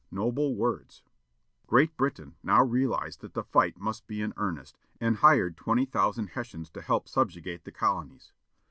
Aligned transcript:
Noble 0.09 0.55
words! 0.55 1.03
Great 1.67 1.95
Britain 1.95 2.35
now 2.41 2.63
realized 2.63 3.21
that 3.21 3.35
the 3.35 3.43
fight 3.43 3.77
must 3.77 4.07
be 4.07 4.19
in 4.23 4.33
earnest, 4.35 4.79
and 4.99 5.17
hired 5.17 5.55
twenty 5.55 5.85
thousand 5.85 6.29
Hessians 6.31 6.71
to 6.71 6.81
help 6.81 7.07
subjugate 7.07 7.65
the 7.65 7.71
colonies. 7.71 8.31